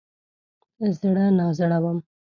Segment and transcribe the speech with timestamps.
[0.97, 1.97] زړه نازړه وم.